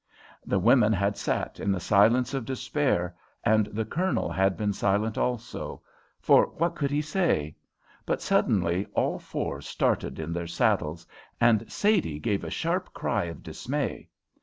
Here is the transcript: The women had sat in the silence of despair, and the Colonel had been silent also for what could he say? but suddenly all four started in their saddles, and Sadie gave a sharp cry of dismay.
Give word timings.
The 0.47 0.57
women 0.57 0.93
had 0.93 1.15
sat 1.15 1.59
in 1.59 1.71
the 1.71 1.79
silence 1.79 2.33
of 2.33 2.43
despair, 2.43 3.15
and 3.43 3.67
the 3.67 3.85
Colonel 3.85 4.31
had 4.31 4.57
been 4.57 4.73
silent 4.73 5.15
also 5.15 5.83
for 6.19 6.47
what 6.57 6.73
could 6.73 6.89
he 6.89 7.03
say? 7.03 7.55
but 8.07 8.19
suddenly 8.19 8.87
all 8.95 9.19
four 9.19 9.61
started 9.61 10.17
in 10.17 10.33
their 10.33 10.47
saddles, 10.47 11.05
and 11.39 11.71
Sadie 11.71 12.17
gave 12.17 12.43
a 12.43 12.49
sharp 12.49 12.91
cry 12.95 13.25
of 13.25 13.43
dismay. 13.43 14.09